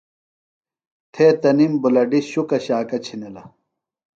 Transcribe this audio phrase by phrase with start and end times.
[1.13, 3.43] تھے تںِم بُلَڈیۡ شُکہ شاکہ چِھنِلہ۔